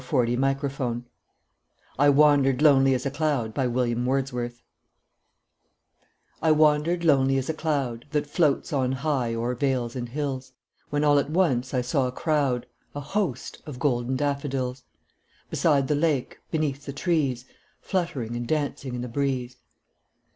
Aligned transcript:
William 0.11 0.41
Wordsworth 0.41 1.03
I 1.99 2.09
Wandered 2.09 2.63
Lonely 2.63 2.95
As 2.95 3.05
a 3.05 3.11
Cloud 3.11 3.55
I 3.59 3.67
WANDERED 6.49 7.03
lonely 7.03 7.37
as 7.37 7.49
a 7.51 7.53
cloud 7.53 8.05
That 8.09 8.25
floats 8.25 8.73
on 8.73 8.93
high 8.93 9.35
o'er 9.35 9.53
vales 9.53 9.95
and 9.95 10.09
hills, 10.09 10.53
When 10.89 11.03
all 11.03 11.19
at 11.19 11.29
once 11.29 11.75
I 11.75 11.81
saw 11.81 12.07
a 12.07 12.11
crowd, 12.11 12.65
A 12.95 12.99
host, 12.99 13.61
of 13.67 13.77
golden 13.77 14.15
daffodils; 14.15 14.81
Beside 15.51 15.87
the 15.87 15.93
lake, 15.93 16.39
beneath 16.49 16.87
the 16.87 16.93
trees, 16.93 17.45
Fluttering 17.79 18.35
and 18.35 18.47
dancing 18.47 18.95
in 18.95 19.01
the 19.01 19.07
breeze. 19.07 19.57